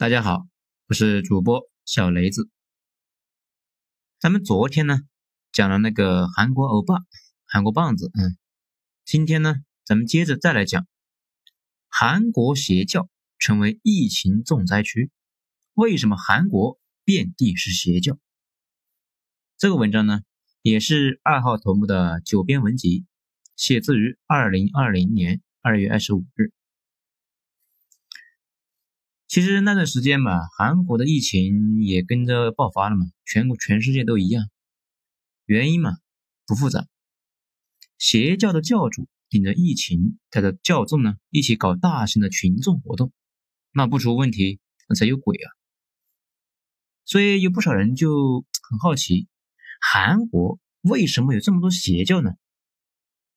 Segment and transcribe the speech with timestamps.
[0.00, 0.46] 大家好，
[0.88, 2.48] 我是主播小雷子。
[4.18, 5.00] 咱们昨天呢
[5.52, 6.94] 讲了那个韩国欧巴、
[7.44, 8.38] 韩国棒子，嗯，
[9.04, 10.86] 今天呢咱们接着再来讲
[11.86, 15.10] 韩国邪教成为疫情重灾区，
[15.74, 18.18] 为什么韩国遍地是邪教？
[19.58, 20.22] 这个文章呢
[20.62, 23.04] 也是二号头目的九编文集，
[23.54, 26.54] 写自于二零二零年二月二十五日。
[29.30, 34.50] 其实那段时间嘛，韩国的疫情也跟着爆发了嘛，全国全世界都一样。
[35.44, 35.98] 原因嘛，
[36.48, 36.88] 不复杂。
[37.96, 43.12] 邪教的教主顶着疫情，带着教众呢一起搞大型的群众活动，
[43.70, 44.58] 那不出问题，
[44.88, 45.46] 那才有鬼啊。
[47.04, 49.28] 所以有不少人就很好奇，
[49.80, 52.32] 韩国为什么有这么多邪教呢？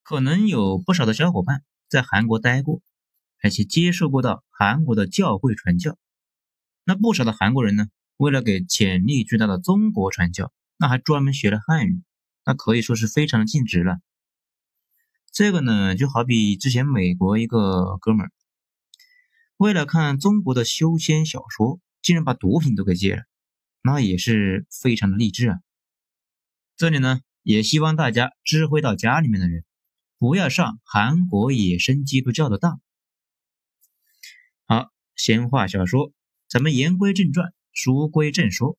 [0.02, 2.82] 可能有不少的小伙伴在韩国待过。
[3.44, 5.98] 而且接受过到韩国的教会传教，
[6.86, 12.02] 那不少的韩国人呢，为了给潜力巨大的中国传教，那还专门学了汉语，
[12.46, 13.98] 那可以说是非常的尽职了。
[15.34, 18.32] 这个呢，就好比之前美国一个哥们儿，
[19.58, 23.24] 为了看中国的修仙小说，竟然把毒品都给戒了，
[23.82, 25.60] 那也是非常的励志啊。
[26.78, 29.66] 这里呢，也希望大家知会到家里面的人，
[30.18, 32.80] 不要上韩国野生基督教的当。
[35.26, 36.12] 闲话少说，
[36.50, 38.78] 咱们言归正传，书归正说。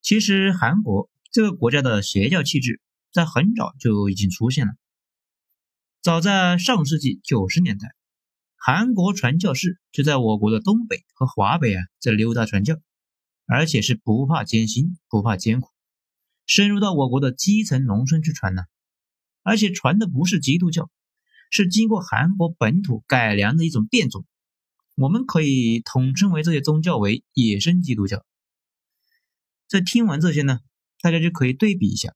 [0.00, 2.80] 其实韩国这个国家的邪教气质
[3.12, 4.72] 在很早就已经出现了。
[6.00, 7.94] 早在上世纪九十年代，
[8.56, 12.80] 韩国传教士就在我国的东北和华北啊在溜达传教，
[13.44, 15.68] 而且是不怕艰辛，不怕艰苦，
[16.46, 18.62] 深入到我国的基层农村去传呢。
[19.42, 20.90] 而且传的不是基督教。
[21.52, 24.24] 是经过韩国本土改良的一种变种，
[24.94, 28.24] 我们可以统称为这些宗教为野生基督教。
[29.66, 30.60] 在听完这些呢，
[31.00, 32.14] 大家就可以对比一下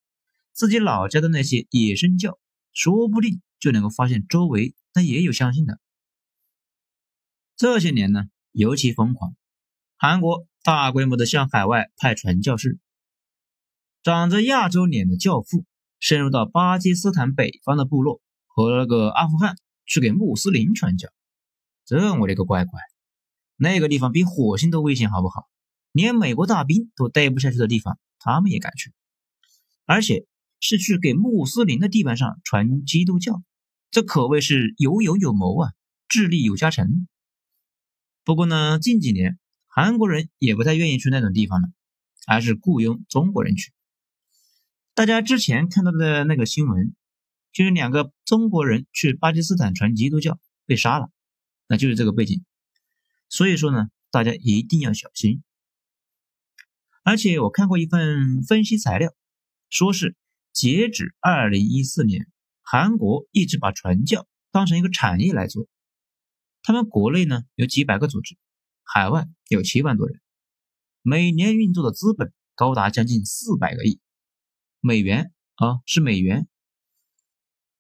[0.53, 2.39] 自己老家的那些野生教，
[2.73, 5.79] 说不定就能够发现周围那也有相信的。
[7.57, 9.37] 这些年呢，尤其疯狂，
[9.97, 12.79] 韩国大规模的向海外派传教士，
[14.03, 15.65] 长着亚洲脸的教父，
[15.99, 18.21] 深入到巴基斯坦北方的部落。
[18.57, 21.09] 和那个阿富汗去给穆斯林传教，
[21.85, 22.81] 这我的个乖乖，
[23.57, 25.49] 那个地方比火星都危险，好不好？
[25.93, 28.93] 连美国大兵都待不下去的地方，他们也敢去，
[29.85, 30.27] 而且
[30.61, 33.43] 是去给穆斯林的地盘上传基督教，
[33.91, 35.73] 这可谓是有勇有谋啊，
[36.09, 37.07] 智力有加成。
[38.25, 41.69] 不过呢，近几年韩国人也不太愿意去那种地方了，
[42.27, 43.73] 而是雇佣中国人去。
[44.95, 46.95] 大家之前看到的那个新闻。
[47.55, 51.09] 就是两个中国人去巴基斯坦传基督教被杀了，
[51.67, 52.45] 那就是这个背景。
[53.29, 55.43] 所以说呢，大家一定要小心。
[57.03, 59.13] 而且我看过一份分析材料，
[59.69, 60.17] 说是
[60.53, 62.31] 截止二零一四年，
[62.63, 65.67] 韩国一直把传教当成一个产业来做。
[66.63, 68.39] 他们国内呢有几百个组织，
[68.83, 70.21] 海外有七万多人，
[71.03, 74.01] 每年运作的资本高达将近四百个亿
[74.81, 76.49] 美元啊，是美元。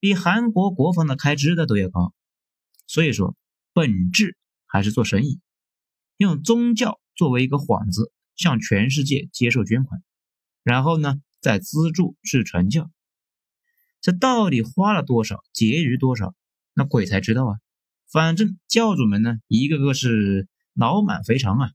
[0.00, 2.12] 比韩国国防的开支的都要高，
[2.86, 3.34] 所以说
[3.74, 5.40] 本质还是做生意，
[6.16, 10.02] 用宗教作为一个幌子，向全世界接受捐款，
[10.62, 12.90] 然后呢再资助去传教。
[14.00, 16.34] 这到底花了多少，结余多少，
[16.72, 17.58] 那鬼才知道啊！
[18.10, 21.70] 反正教主们呢，一个个是脑满肥肠啊。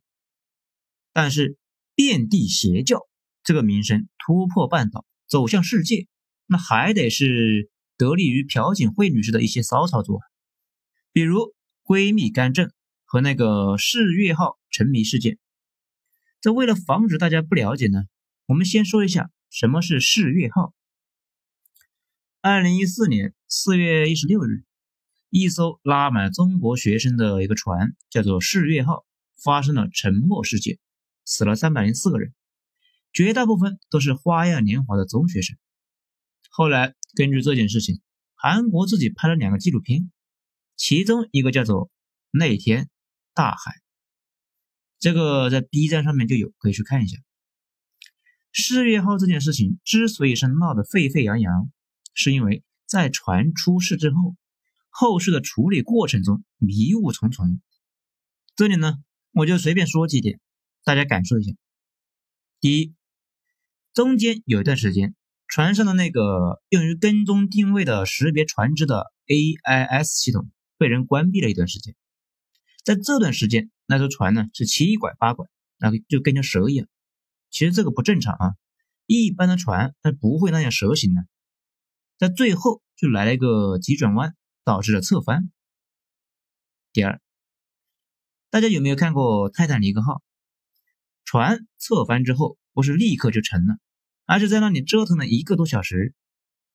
[1.14, 1.58] 但是
[1.94, 3.02] 遍地邪教
[3.44, 6.08] 这个名声突破半岛，走向世界，
[6.48, 7.70] 那还得是。
[8.00, 10.22] 得力于朴槿惠女士的一些骚操作，
[11.12, 11.54] 比如
[11.90, 12.72] 闺蜜干政
[13.04, 15.40] 和那个世越号沉迷事件。
[16.40, 18.04] 这为了防止大家不了解呢，
[18.46, 20.76] 我们先说一下什么是世越号。
[22.42, 24.66] 二零一四年四月一十六日，
[25.32, 29.04] 一艘拉满中国学生的一个船叫做世越号
[29.44, 30.78] 发生了沉没事件，
[31.26, 32.36] 死了三百零四个人，
[33.12, 35.58] 绝大部分都是花样年华的中学生。
[36.52, 38.00] 后来根据这件事情，
[38.36, 40.12] 韩国自己拍了两个纪录片，
[40.80, 41.88] 其中一个叫做
[42.32, 42.90] 《那天
[43.34, 43.56] 大海》，
[44.98, 47.18] 这个在 B 站上面就有，可以去看一下。
[48.54, 51.70] 四月号这件事情之所以是闹得沸沸扬扬，
[52.14, 54.38] 是因为在船出事之后，
[54.90, 57.60] 后续的处理过程中迷雾重重。
[58.56, 58.96] 这里呢，
[59.34, 60.40] 我就随便说几点，
[60.86, 61.52] 大家感受一下。
[62.62, 62.96] 第一，
[63.94, 65.14] 中间有一段时间。
[65.52, 70.48] 船上的那个用于跟踪定位的识别船只的 AIS 系统
[70.80, 71.96] 被人关闭了一段时间，
[72.86, 75.46] 在这段时间那艘船呢是七拐八拐，
[75.78, 76.88] 那个就跟条蛇一样。
[77.52, 78.56] 其实这个不正常啊，
[79.06, 81.22] 一般的船它不会那样蛇形的。
[82.18, 85.52] 在最后就来了一个急转弯，导致了侧翻。
[86.94, 87.22] 第二，
[88.50, 90.22] 大家有没有看过泰坦尼克号？
[91.26, 93.78] 船侧翻之后，不是立刻就沉了，
[94.26, 96.14] 而是在那里折腾了一个多小时。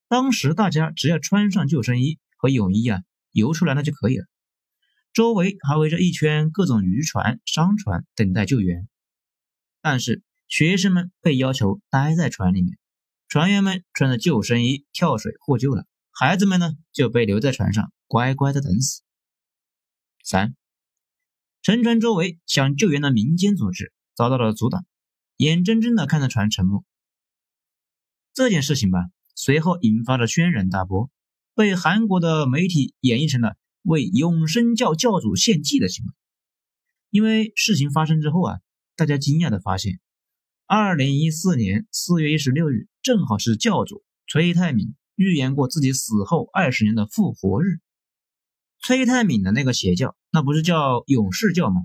[0.08, 3.02] 当时大家只要穿上救生衣和泳衣啊，
[3.34, 4.24] 游出来那就可以了。
[5.12, 8.88] 周围还围着一圈各种渔船、商船，等待救援。
[9.82, 12.78] 但是学生们被要求待在船里面，
[13.28, 19.02] 船员们穿着救生衣跳水获救了，孩子们呢就被留在船上，乖乖的等死。
[20.22, 20.56] 三，
[21.60, 24.86] 沉船周围想救援的民间组织遭到了阻挡，
[25.36, 26.84] 眼睁睁的看着船沉没。
[28.32, 29.00] 这件事情吧。
[29.36, 31.10] 随后引发了轩然大波，
[31.54, 36.12] 被韩国的媒体演绎成了为永生教教主献祭的行为。
[37.10, 38.58] 因为事情发生之后啊，
[38.96, 40.00] 大家惊讶的发现，
[40.66, 47.78] 二零一四年四月一十六日正好是教主崔泰敏预言过自己死后二十年的复活日。
[48.80, 51.82] 崔泰敏的那个邪教，那不是叫勇士教吗？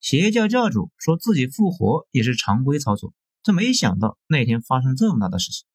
[0.00, 3.12] 邪教教主说自己复活也是常规操作，
[3.42, 5.66] 这没想到那天发生这么大的事情。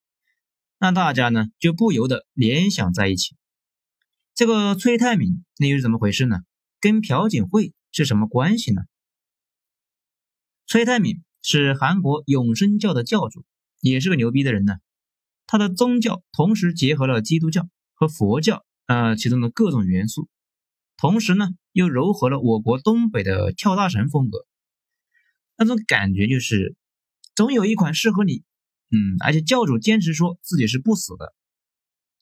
[0.77, 3.36] 那大家呢就不由得联想在一起，
[4.33, 6.39] 这个崔泰敏那又是怎么回事呢？
[6.81, 8.81] 跟朴槿惠是什么关系呢？
[10.68, 13.45] 崔泰敏是韩国永生教的教主，
[13.80, 14.75] 也是个牛逼的人呢。
[15.48, 20.27] 他的宗教同时结合了基督教和佛教啊其中的各种元素，
[20.98, 24.45] 同时呢又糅合了我国东北的跳大神风格，
[25.56, 26.75] 那种感觉就是
[27.33, 28.44] 总有一款适合你。
[28.90, 31.34] 嗯，而且教主坚持说自己是不死的，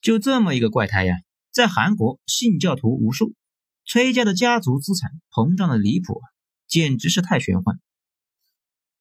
[0.02, 1.16] 就这么一个怪胎呀，
[1.52, 3.36] 在韩国信教徒无数，
[3.86, 6.22] 崔家的家族资产膨胀的离谱，
[6.68, 7.80] 简直是太玄幻。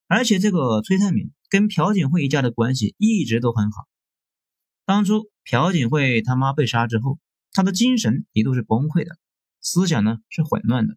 [0.08, 3.86] 而且这个崔泰敏跟朴槿惠一家的关系一直都很好。
[4.84, 7.18] 当初朴槿惠他妈被杀之后，
[7.52, 9.16] 他的精神一度是崩溃的，
[9.60, 10.96] 思想呢是混乱的。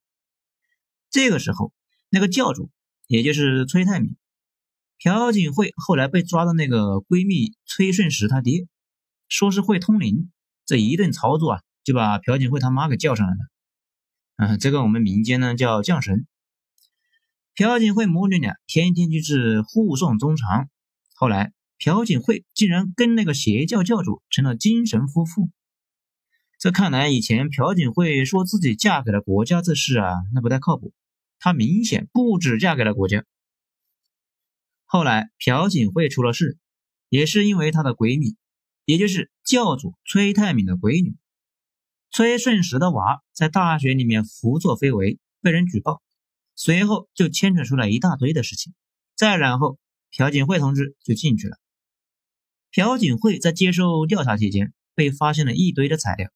[1.09, 1.71] 这个时候，
[2.09, 2.71] 那个教主，
[3.07, 4.17] 也就是崔泰敏。
[4.97, 8.67] 朴槿惠后来被抓的那个闺蜜崔顺实他爹，
[9.27, 10.31] 说是会通灵，
[10.65, 13.39] 这一顿操作啊，就把朴槿惠他妈给叫上来了。
[14.37, 16.25] 嗯，这个我们民间呢叫降神。
[17.53, 20.69] 朴槿惠母女俩天天就是互送衷肠，
[21.13, 25.49] 后来朴槿惠竟然跟那个邪教教主成了精神夫妇。
[26.57, 30.93] 这看来以前朴槿惠说自己嫁给了国家这事啊，那不太靠谱。
[31.39, 33.23] 她明显不止嫁给了国家。
[34.85, 36.57] 后来朴槿惠出了事，
[37.09, 38.35] 也是因为她的闺蜜，
[38.85, 41.15] 也就是教主崔泰敏的闺女
[42.11, 46.01] 崔顺实的娃，在大学里面胡作非为，被人举报，
[46.55, 48.73] 随后就牵扯出来一大堆的事情。
[49.15, 49.77] 再然后，
[50.11, 51.57] 朴槿惠同志就进去了。
[52.71, 56.29] 朴槿惠在接受调查期间，被发现了一堆的材料，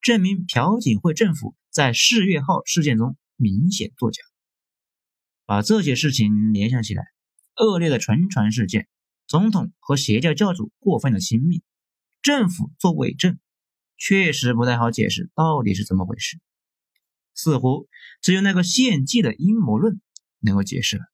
[0.00, 4.22] 证明朴槿惠政府在世越号事件中明显作假。
[5.46, 7.13] 把这些事情联想起来。
[7.56, 8.88] 恶劣的沉船事件，
[9.26, 11.62] 总统和邪教教主过分的亲密，
[12.22, 13.38] 政府做伪证，
[13.96, 16.38] 确实不太好解释到底是怎么回事。
[17.34, 17.88] 似乎
[18.20, 20.00] 只有那个献祭的阴谋论
[20.40, 21.04] 能够解释了。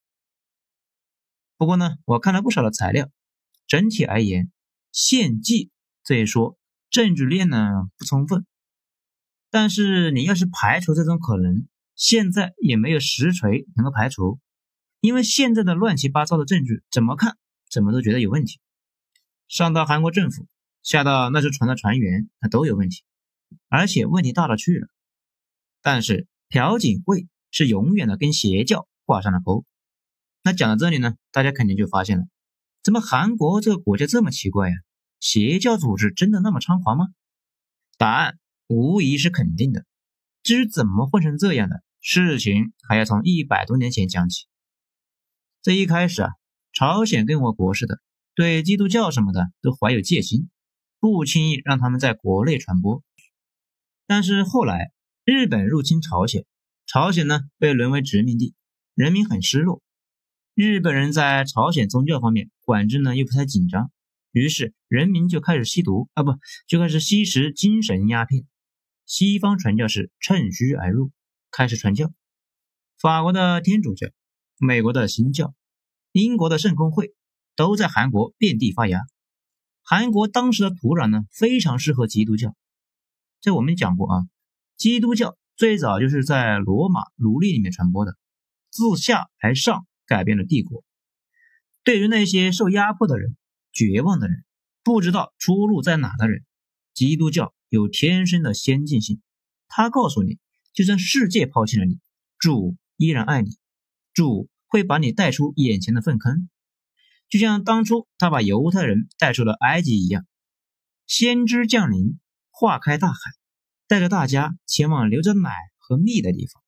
[1.56, 3.10] 不过呢，我看了不少的材料，
[3.66, 4.50] 整体而言，
[4.92, 5.70] 献祭
[6.04, 6.58] 这一说
[6.90, 8.46] 证据链呢不充分。
[9.50, 14.38] 但是你要是排除这种可能，现在也没有实锤能够排除。
[15.00, 17.38] 因为现在的乱七八糟的证据，怎么看
[17.70, 18.60] 怎么都觉得有问题。
[19.48, 20.46] 上到韩国政府，
[20.82, 23.02] 下到那艘船的船员，那都有问题，
[23.68, 24.88] 而且问题大了去了。
[25.82, 29.64] 但是朴槿惠是永远的跟邪教挂上了钩。
[30.42, 32.24] 那讲到这里呢，大家肯定就发现了，
[32.82, 34.74] 怎么韩国这个国家这么奇怪呀？
[35.18, 37.06] 邪教组织真的那么猖狂吗？
[37.96, 39.84] 答案无疑是肯定的。
[40.42, 44.46] 至于怎么混成这样的，事情还要从一百多年前讲起。
[45.62, 46.30] 这一开始啊，
[46.72, 48.00] 朝鲜跟我国似的，
[48.34, 50.48] 对基督教什么的都怀有戒心，
[51.00, 53.02] 不轻易让他们在国内传播。
[54.06, 54.90] 但是后来
[55.22, 56.46] 日本入侵朝鲜，
[56.86, 58.54] 朝鲜呢被沦为殖民地，
[58.94, 59.82] 人民很失落。
[60.54, 63.90] 日本人在朝鲜宗教方面管制呢又不太紧张，
[64.32, 66.38] 于是人民就开始吸毒啊，不
[66.68, 68.46] 就开始吸食精神鸦片。
[69.04, 71.10] 西方传教士趁虚而入，
[71.50, 72.10] 开始传教。
[72.98, 74.08] 法国的天主教。
[74.62, 75.54] 美国的新教、
[76.12, 77.14] 英国的圣公会
[77.56, 79.00] 都在韩国遍地发芽。
[79.82, 82.54] 韩国当时的土壤呢，非常适合基督教。
[83.40, 84.26] 这我们讲过啊，
[84.76, 88.18] 基督教最早就是在罗马奴隶里面传播的。
[88.70, 90.84] 自下而上改变了帝国。
[91.82, 93.34] 对于那些受压迫的人、
[93.72, 94.44] 绝望的人、
[94.84, 96.44] 不知道出路在哪的人，
[96.92, 99.22] 基督教有天生的先进性。
[99.68, 100.38] 他告诉你，
[100.74, 101.98] 就算世界抛弃了你，
[102.38, 103.56] 主依然爱你，
[104.12, 106.48] 主会把你带出眼前的粪坑，
[107.28, 110.26] 就像当初他把犹太人带出了埃及一样。
[111.06, 112.18] 先知降临，
[112.50, 113.18] 化开大海，
[113.88, 116.62] 带着大家前往流着奶和蜜的地方。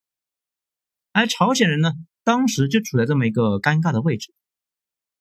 [1.13, 1.93] 而朝鲜人呢，
[2.25, 4.35] 当时就处在这么一个尴尬的位置。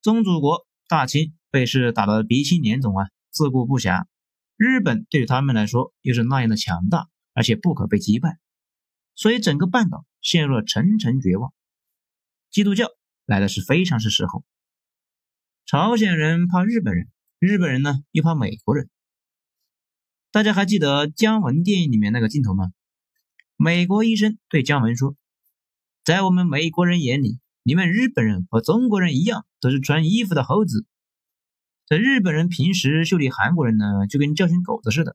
[0.02, 4.06] 宗主国大清被是打得鼻青脸肿啊，自顾不暇。
[4.56, 8.40] 日本对于他们来说又是那样的强大，而且不可被击败，
[9.14, 11.54] 所以整个半岛陷入了沉沉绝望。
[12.52, 12.90] 基督教
[13.26, 14.44] 来的是非常是时候。
[15.66, 17.08] 朝鲜人怕日本人，
[17.40, 18.90] 日本人呢又怕美国人。
[20.32, 22.72] 大家还记得姜文电影里面那个镜头吗？
[23.56, 25.16] 美国医生对姜文说。
[26.04, 30.86] 在我们美国人眼里，你们日本人和中国人一样，都是穿衣服的猴子。
[31.86, 35.14] 这日本人平时修理韩国人呢，就跟教训狗子似的；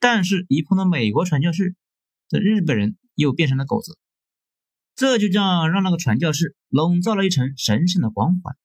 [0.00, 1.76] 但是，一碰到美国传教士，
[2.28, 3.98] 这日本人又变成了狗子。
[4.96, 8.56] 这就这样让那个传教士笼罩了一层神圣的光环。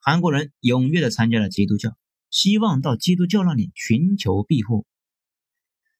[0.00, 1.96] 韩国人踊跃地参加了基督教，
[2.30, 4.86] 希望到基督教那里寻求庇护。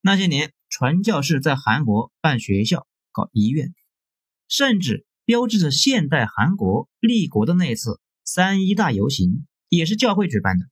[0.01, 3.75] 那些年，传教士在韩国办学校、搞医院。
[4.49, 10.67] 甚至标志着现代韩国立国的那次三一大游行，也是教会举办的。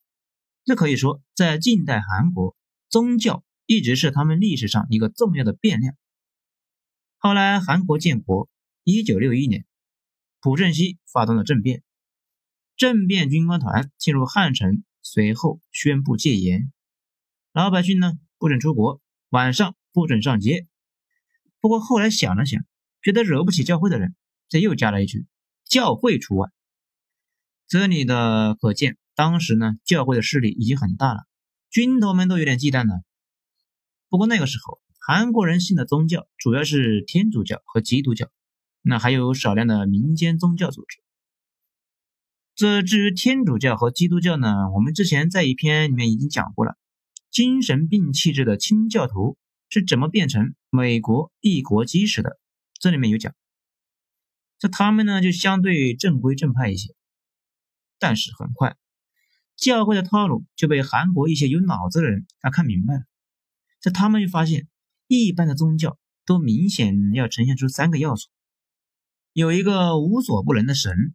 [0.64, 2.54] 这可以说，在近代韩国，
[2.90, 5.96] 宗教一直是他们历史上一个重要的变量。
[7.16, 8.50] 后来，韩国建国，
[8.84, 9.64] 一九六一年，
[10.40, 11.82] 朴正熙发动了政变，
[12.76, 16.72] 政变军官团进入汉城，随后宣布戒严，
[17.52, 20.66] 老百姓呢不准出国，晚上不准上街。
[21.60, 22.64] 不过后来想了想。
[23.02, 24.14] 觉得惹不起教会的人，
[24.50, 25.24] 这又加了一句
[25.64, 26.50] ：“教会除外。”
[27.66, 31.20] 这里的可见，当时呢，教会的势力已经很大了，
[31.70, 33.02] 军头们都有点忌惮了。
[34.10, 38.30] 不过那个时候，韩国人信的宗教主要是天主教和基督教，
[38.82, 40.98] 那还有少量的民间宗教组织。
[42.54, 46.76] 这至于天主教和基督教呢，我们之前在一篇里面已经讲过了，
[47.30, 52.38] 精神病气质的清教徒是怎么变成美国一国基石的。
[52.78, 53.34] 这里面有讲，
[54.58, 56.94] 这他们呢就相对正规正派一些，
[57.98, 58.76] 但是很快，
[59.56, 63.02] 教会的套路就被韩国一些有脑子的人啊看明白了。
[63.80, 64.68] 这他们就发现，
[65.06, 68.28] 一般的宗教都明显要呈现出三个要素：
[69.32, 71.14] 有一个无所不能的神，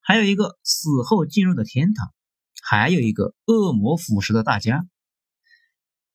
[0.00, 2.12] 还有一个死后进入的天堂，
[2.62, 4.84] 还有一个恶魔腐蚀的大家。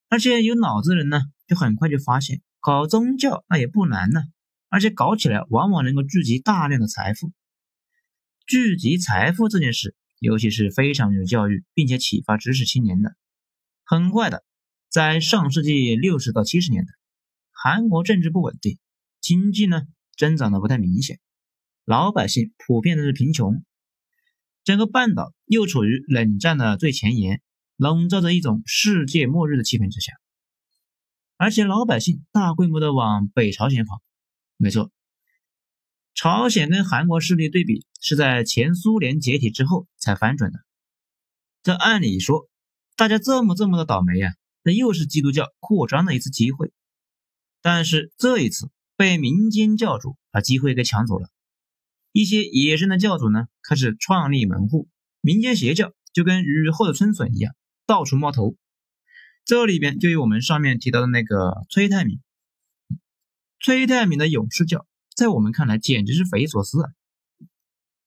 [0.10, 4.22] 而且有脑子的人呢，就很快就发现，搞宗教那也不难呢。
[4.70, 7.32] 而且搞起来往往能够聚集大量的财富，
[8.46, 13.16] 聚集财富这件事，尤其是非常有教育并且启发知识青年的。
[13.86, 14.44] 很快的，
[14.90, 16.92] 在上世纪六十到七十年代，
[17.54, 18.78] 韩国政治不稳定，
[19.22, 19.84] 经济呢
[20.18, 21.22] 增长的不太明显，
[21.88, 23.64] 老百姓普遍都是贫穷，
[24.66, 27.42] 整个半岛又处于冷战的最前沿，
[27.78, 30.12] 笼罩着一种世界末日的气氛之下，
[31.38, 34.02] 而且老百姓大规模的往北朝鲜跑。
[34.58, 34.92] 没错，
[36.14, 40.60] 朝鲜跟韩国势力对比是在前苏联解体之后才反转的。
[41.64, 42.50] 这按理说，
[42.98, 46.74] 大家这么这么的倒霉呀，那又是基督教扩张的一次机会。
[47.62, 51.30] 但是这一次被民间教主把机会给抢走了。
[52.18, 54.90] 一些野生的教主呢，开始创立门户，
[55.22, 57.54] 民间邪教就跟雨后的春笋一样，
[57.86, 58.56] 到处冒头。
[59.46, 62.20] 这里边就有我们上面提到的那个崔泰敏。
[63.60, 66.90] 崔泰敏的勇士教，在我们看来简直是匪夷所思啊！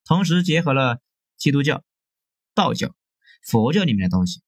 [0.05, 1.01] 同时结合了
[1.37, 1.85] 基督教、
[2.53, 2.97] 道教、
[3.47, 4.43] 佛教里面的东西，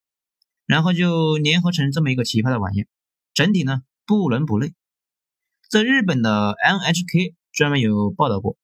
[0.66, 2.86] 然后就联合成这么一个奇葩的玩意，
[3.32, 4.74] 整体呢不伦不类。
[5.70, 8.58] 在日本的 NHK 专门有报道过，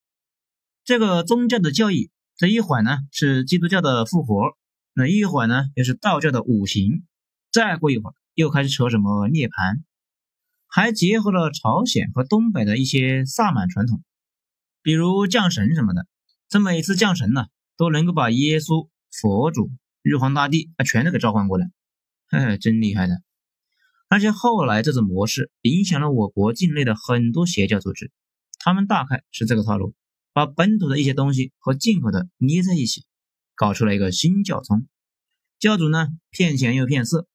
[0.88, 4.56] 这个宗教的教义，这一会儿呢是基督教的复活，
[4.94, 7.04] 那一会儿呢又是道教的五行，
[7.52, 9.82] 再过一会儿又开始扯什么涅槃。
[10.66, 14.02] 还结合了朝鲜和东北的一些萨满传统，
[14.80, 16.06] 比如降神什么的。
[16.48, 21.66] 这每次降神呢，都能够把耶稣、佛祖、玉皇大帝啊全都给召唤过来，
[22.28, 23.20] 嘿，真厉害的。
[24.08, 28.10] 而且后来这种模式影响了我国境内的很多邪教组织，
[28.58, 29.94] 他们大概是这个套路，
[30.32, 33.04] 把本土的一些东西和进口的捏在一起，
[33.54, 34.86] 搞出了一个新教宗。
[35.58, 37.26] 教主呢，骗钱又骗色。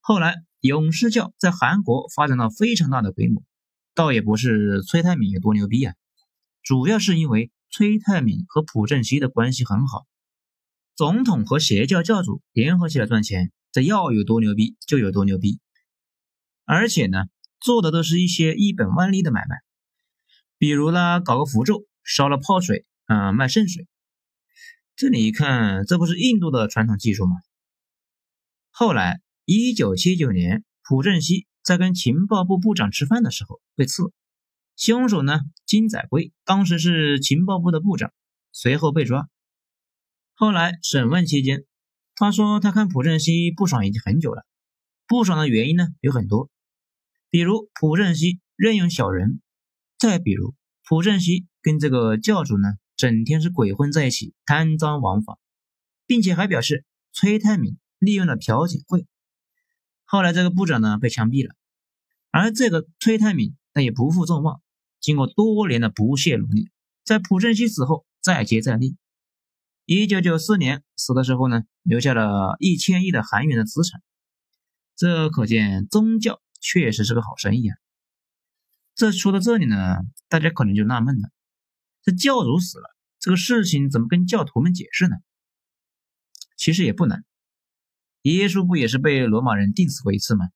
[0.00, 0.44] 后来。
[0.66, 3.42] 勇士教在韩国发展到非常大的规模，
[3.94, 5.94] 倒也不是崔泰敏有多牛逼啊，
[6.62, 10.06] 主要是因为崔泰敏和朴正熙的关系很好，
[10.96, 15.60] 总统和邪教教主联合起来赚钱，这要有多牛逼就有多牛逼。
[16.64, 17.24] 而且呢，
[17.60, 19.56] 做的都是一些一本万利的买卖，
[20.56, 23.88] 比如呢，搞个符咒，烧了泡水，嗯，卖圣水。
[24.94, 27.36] 这里一看，这不是印度的传统技术吗？
[28.70, 34.12] 后来，一九七九年，朴正熙在跟情报部部长吃饭的时候被刺，
[34.76, 38.12] 凶手呢，金载圭，当时是情报部的部长，
[38.52, 39.28] 随后被抓。
[40.34, 41.64] 后来审问期间，
[42.16, 44.44] 他说他看朴正熙不爽已经很久了，
[45.06, 46.50] 不爽的原因呢有很多。
[47.30, 49.40] 比如朴正熙任用小人，
[49.98, 50.54] 再比如
[50.86, 55.38] 朴正熙跟这个教主呢，整天是鬼混在一起，贪赃枉法，
[56.06, 59.06] 并且还表示崔泰敏利用了朴槿惠。
[60.04, 61.54] 后来这个部长呢被枪毙了，
[62.30, 64.60] 而这个崔泰敏那也不负众望，
[65.00, 66.70] 经过多年的不懈努力，
[67.04, 68.96] 在朴正熙死后再接再厉。
[69.86, 74.02] 一九九四年死的时候呢，留下了一千亿的韩元的资产，
[74.96, 76.40] 这可见宗教。
[76.66, 77.76] 确实是个好生意啊！
[78.94, 79.96] 这说到这里呢，
[80.28, 81.30] 大家可能就纳闷了：
[82.02, 82.84] 这教主死了，
[83.18, 85.16] 这个事情怎么跟教徒们解释呢？
[86.56, 87.24] 其实也不难，
[88.22, 90.46] 耶稣不也是被罗马人钉死过一次吗？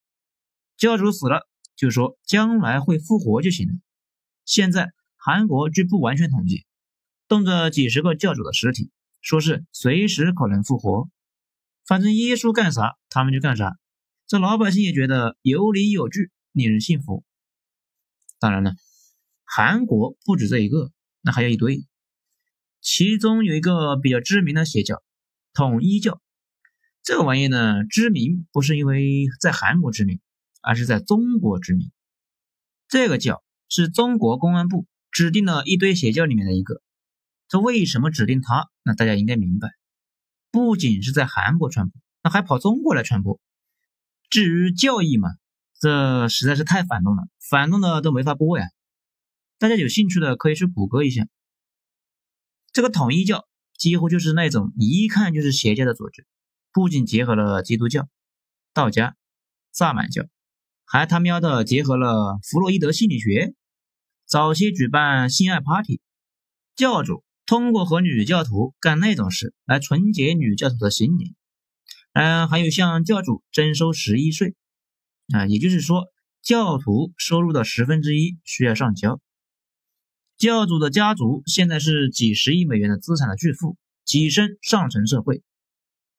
[0.76, 3.74] 教主死了，就说将来会复活就行了。
[4.44, 6.64] 现在韩国据不完全统计，
[7.26, 11.08] 动着几十个教主的尸体，说是随时可能复活。
[11.84, 13.76] 反正耶稣干啥，他们就干啥。
[14.28, 17.24] 这老百姓也觉得有理有据，令人信服。
[18.38, 18.74] 当然了，
[19.44, 20.92] 韩国不止这一个，
[21.22, 21.84] 那还有一堆。
[22.80, 25.02] 其中有一个比较知名的邪教——
[25.52, 26.22] 统一教。
[27.02, 30.20] 这个玩意呢，知名不是因为在韩国知名，
[30.62, 31.90] 而是在中国知名。
[32.86, 36.82] 这个教是中国公安部指定了一堆邪教里面的一个。
[37.48, 38.68] 这为什么指定他？
[38.82, 39.70] 那大家应该明白。
[40.50, 43.40] 不仅是在韩国传播，那还跑中国来传播。
[44.30, 45.30] 至于教义嘛，
[45.80, 48.66] 这实在是太反动了，反动的都没法播呀。
[49.58, 51.26] 大家有兴趣的可以去谷歌一下。
[52.72, 56.26] 这个统一教几乎就是那种一看就是邪教的组织，
[56.72, 58.08] 不仅结合了基督教、
[58.74, 59.16] 道家、
[59.72, 60.24] 萨满教，
[60.84, 63.54] 还他喵的结合了弗洛伊德心理学。
[64.26, 66.00] 早期举办性爱 party，
[66.76, 71.34] 教主通过和女教徒干那种事来纯洁女教徒的心灵。
[72.12, 74.54] 嗯，还有向教主征收十一税，
[75.32, 76.06] 啊，也就是说，
[76.42, 79.20] 教徒收入的十分之一需要上交。
[80.36, 85.42] 教主的家族现在是几十亿美元的资产的巨富，跻身上层社会，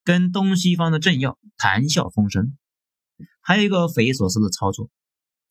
[0.03, 2.57] 跟东西方的政要谈笑风生。
[3.41, 4.89] 还有一个匪夷所思的操作，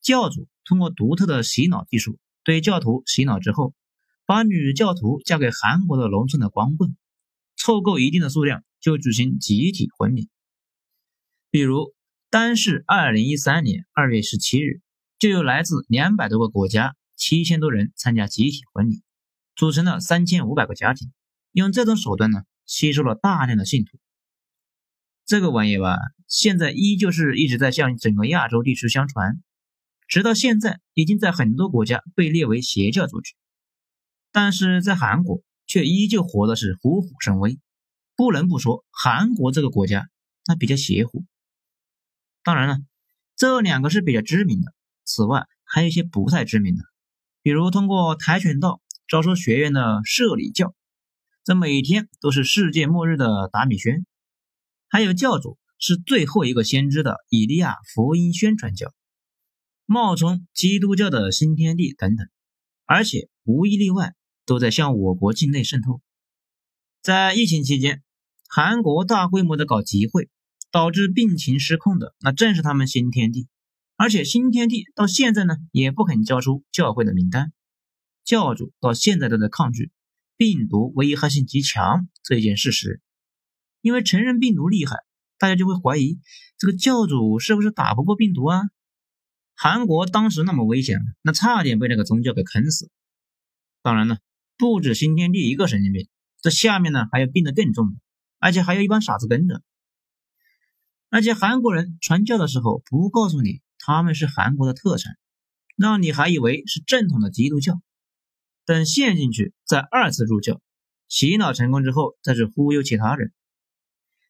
[0.01, 3.73] 教主通过独特的洗脑技术，对教徒洗脑之后，
[4.25, 6.95] 把女教徒嫁给韩国的农村的光棍。
[7.57, 10.29] 凑够一定的数量，就举行集体婚礼。
[11.51, 11.93] 比如，
[12.29, 14.81] 单是二零一三年二月十七日，
[15.17, 19.01] 就有来自两百多个国家、七千多人参加集体婚礼，
[19.55, 21.11] 组成了三千五百个家庭。
[21.51, 23.99] 用这种手段呢，吸收了大量的信徒。
[25.25, 29.41] 这个玩意吧，现在依旧是一直在向整个亚洲地区相传，
[30.07, 33.33] 直到现在，已经在很多国家被列为邪教组织。
[34.31, 35.43] 但是在韩国。
[35.71, 37.59] 却依旧活的是虎虎生威，
[38.15, 40.09] 不能不说韩国这个国家
[40.43, 41.25] 它比较邪乎。
[42.49, 42.79] 当然了，
[43.35, 46.81] 这两个是比较知名的，此外还有一些不太知名的，
[47.43, 50.73] 比如通过跆拳道招收学员的社里教，
[51.43, 54.03] 这每天都是世界末日的达米轩，
[54.87, 58.91] 还有教主是最后一个先知的以利亚福音宣传教，
[59.85, 62.27] 冒充基督教的新天地等等，
[62.85, 64.15] 而且无一例外。
[64.45, 66.01] 都在向我国境内渗透。
[67.03, 68.01] 在疫情期间，
[68.47, 70.27] 韩国大规模的搞集会，
[70.71, 73.47] 导致病情失控的那正是他们新天地。
[73.95, 77.51] 而且新天地到现在呢，也不肯交出教会的名单，
[78.23, 79.91] 教主到现在都在抗拒
[80.37, 83.01] 病毒危害性极强这一件事实。
[83.81, 84.97] 因为承认病毒厉害，
[85.37, 86.19] 大家就会怀疑
[86.57, 88.61] 这个教主是不是打不过病毒啊？
[89.55, 92.89] 韩国当时那么危险，那差点被那个宗教给坑死。
[93.81, 94.19] 当然了。
[94.61, 96.09] 不止新天地一个神经病，
[96.41, 97.97] 这下面呢还有病得更重的，
[98.39, 99.63] 而且还有一帮傻子跟着。
[101.09, 105.17] 而且韩国人传教的时候不告诉你他们是韩国的特产，
[105.75, 107.81] 让你还以为是正统的基督教。
[108.65, 110.61] 等陷进去再二次入教，
[111.07, 113.33] 洗脑成功之后再去忽悠其他人。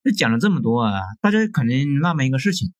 [0.04, 2.74] 那讲了这么多啊，大家肯定纳闷一个事情：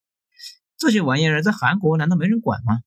[0.78, 2.82] 这些玩意儿在韩国难道没人管吗？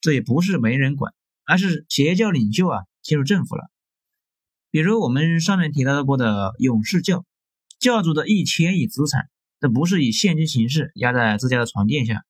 [0.00, 1.12] 这也不是没人管，
[1.44, 2.84] 而是邪教领袖啊。
[3.02, 3.70] 进入政府了，
[4.70, 7.26] 比如我们上面提到过的勇士教，
[7.78, 9.28] 教主的一千亿资产，
[9.64, 12.26] 这不是以现金形式压在自家的床垫下，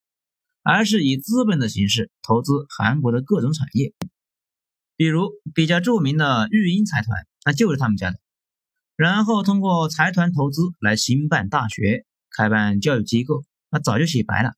[0.63, 3.93] 而是以资本的形式投资韩国的各种产业。
[4.95, 8.21] 比如比较著名的育婴财团，那就是他们家的。
[8.95, 14.53] 然后通过财团投资来兴办大学、开办教育机构，那早就洗白了。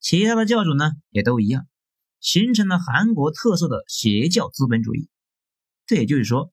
[0.00, 1.68] 其他的教主呢，也都一样，
[2.18, 5.08] 形成了韩国特色的邪教资本主义。
[5.86, 6.52] 这也就是说，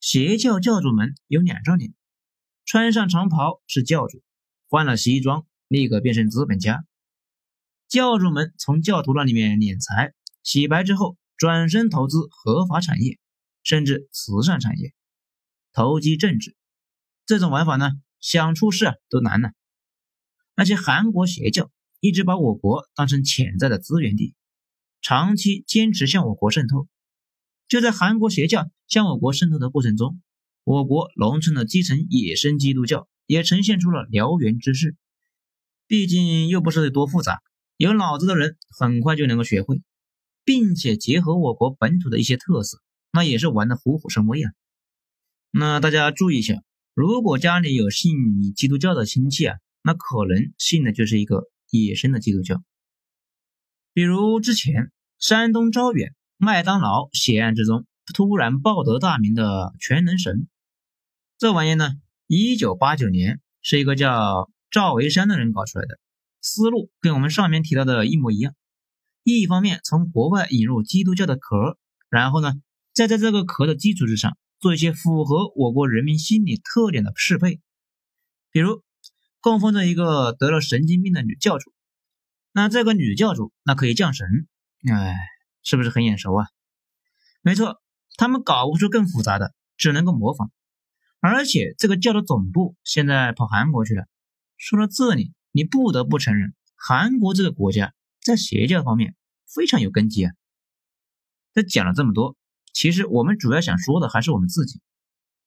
[0.00, 1.92] 邪教教主们有两张脸：
[2.64, 4.22] 穿上长袍是教主，
[4.68, 6.84] 换了西装立刻变成资本家。
[7.88, 11.16] 教主们从教徒那里面敛财，洗白之后。
[11.38, 13.16] 转身投资合法产业，
[13.62, 14.92] 甚至慈善产业，
[15.72, 16.56] 投机政治，
[17.26, 19.52] 这种玩法呢，想出事啊都难了。
[20.56, 24.34] 那些韩国邪教一直把我国当成潜在的资源地，
[25.00, 26.88] 长期坚持向我国渗透。
[27.68, 30.20] 就在韩国邪教向我国渗透的过程中，
[30.64, 34.96] 我国农村的基层野生基督教也呈现出了燎原之势。
[35.86, 37.40] 毕竟又不是多复杂，
[37.76, 39.80] 有脑子的人很快就能够学会。
[40.44, 42.80] 并且结合我国本土的一些特色，
[43.12, 44.50] 那也是玩的虎虎生威啊。
[45.50, 46.54] 那大家注意一下，
[46.94, 48.14] 如果家里有信
[48.56, 52.62] 基督教的亲戚啊，那可能信的就是一个野生的基督教。
[53.92, 60.48] 比如之前山东招远麦当劳血案之中突然报得大名的全能神，
[61.36, 61.90] 这玩意呢，
[62.30, 65.98] 一九八九年是一个叫赵维山的人搞出来的，
[66.42, 68.54] 思路跟我们上面提到的一模一样。
[69.22, 71.78] 一方面从国外引入基督教的壳，
[72.10, 72.52] 然后呢，
[72.92, 77.62] 再在这个壳的基础之上做一些符合我国人民心理特点的适配，
[78.50, 78.82] 比如
[79.40, 81.72] 供奉着一个得了神经病的女教主，
[82.52, 84.46] 那这个女教主那可以降神，
[84.86, 85.16] 哎，
[85.62, 86.48] 是不是很眼熟啊？
[87.40, 87.80] 没错，
[88.18, 90.50] 他们搞不出更复杂的，只能够模仿，
[91.20, 94.06] 而且这个教的总部现在跑韩国去了。
[94.56, 99.14] 说到这里，你不得不承认，韩国这个国家在邪教方面。
[99.50, 100.32] 非常有根基啊！
[101.54, 102.36] 这讲了这么多，
[102.74, 104.82] 其实我们主要想说的还是我们自己。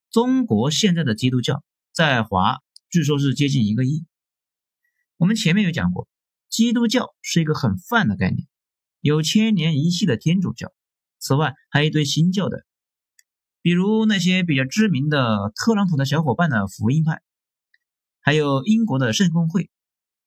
[0.10, 2.57] 中国现在的基督教在华
[2.89, 4.07] 据说是接近一个亿。
[5.17, 6.07] 我们前面有讲过，
[6.49, 8.47] 基督教是一个很泛的概念，
[9.01, 10.73] 有千年一系的天主教，
[11.19, 12.65] 此外还有一堆新教的，
[13.62, 17.21] 比如那些比较知名的特朗普的小伙伴的福音派，
[18.19, 19.69] 还有英国的圣公会，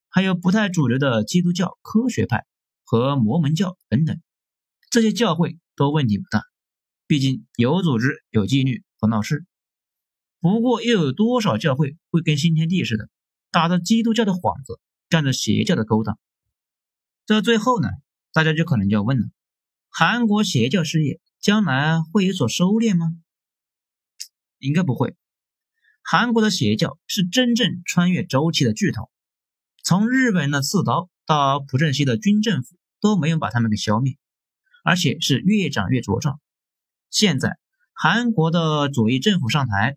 [0.09, 2.45] 还有不太主流的基督教科学派。
[2.87, 4.21] 和摩门教等等，
[4.91, 6.43] 这些教会都问题不大，
[7.07, 9.47] 毕竟有组织、有纪律和闹事。
[10.39, 13.09] 不过，又有多少教会会跟新天地似的，
[13.51, 16.19] 打着基督教的幌子，干着邪教的勾当？
[17.25, 17.89] 这最后呢，
[18.35, 19.29] 大家就可能就要问了：
[19.89, 23.17] 韩国邪教事业将来会有所收敛吗？
[24.65, 25.17] 应该不会。
[26.03, 29.11] 韩国的邪教是真正穿越周期的巨头，
[29.83, 31.09] 从日本的刺刀。
[31.27, 34.19] 到朴正熙的军政府都没有把他们给消灭，
[34.85, 36.39] 而且是越长越茁壮。
[37.09, 37.57] 现在
[37.95, 39.97] 韩国的左翼政府上台，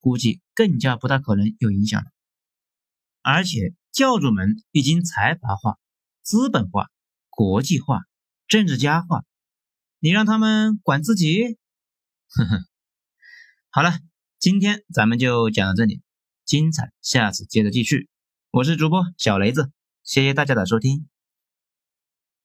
[0.00, 2.10] 估计更加不大可能有影响了。
[3.22, 5.78] 而且教主们已经财阀化、
[6.20, 6.90] 资本化、
[7.30, 8.02] 国际化、
[8.46, 9.24] 政治家化，
[9.98, 11.56] 你让他们管自己？
[12.28, 12.66] 呵呵。
[13.76, 13.90] 好了，
[14.38, 16.00] 今天咱们就讲到这里，
[16.46, 18.08] 精彩下次接着继续。
[18.50, 19.70] 我是主播小雷子。
[20.02, 21.06] 谢谢大家的收听。